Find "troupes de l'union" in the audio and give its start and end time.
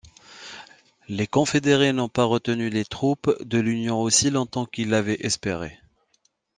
2.85-4.01